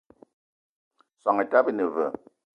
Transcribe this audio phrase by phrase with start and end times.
[1.21, 2.13] Soan etaba ine veu?